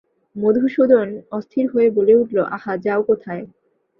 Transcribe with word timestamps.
মধুসূদন 0.35 1.07
অস্থির 1.31 1.65
হয়ে 1.73 1.89
বলে 1.91 2.13
উঠল, 2.15 2.37
আহা, 2.55 2.73
যাও 2.85 3.01
কোথায়? 3.03 3.43